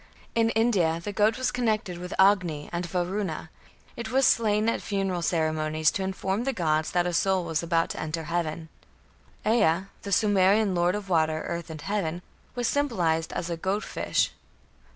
In 0.33 0.49
India, 0.55 0.99
the 0.99 1.13
goat 1.13 1.37
was 1.37 1.51
connected 1.51 1.99
with 1.99 2.15
Agni 2.19 2.71
and 2.73 2.87
Varuna; 2.87 3.51
it 3.95 4.11
was 4.11 4.25
slain 4.25 4.67
at 4.67 4.81
funeral 4.81 5.21
ceremonies 5.21 5.91
to 5.91 6.01
inform 6.01 6.43
the 6.43 6.53
gods 6.53 6.89
that 6.89 7.05
a 7.05 7.13
soul 7.13 7.45
was 7.45 7.61
about 7.61 7.91
to 7.91 7.99
enter 7.99 8.23
heaven. 8.23 8.69
Ea, 9.45 9.83
the 10.01 10.11
Sumerian 10.11 10.73
lord 10.73 10.95
of 10.95 11.07
water, 11.07 11.43
earth, 11.47 11.69
and 11.69 11.83
heaven, 11.83 12.23
was 12.55 12.67
symbolized 12.67 13.31
as 13.33 13.51
a 13.51 13.57
"goat 13.57 13.83
fish". 13.83 14.31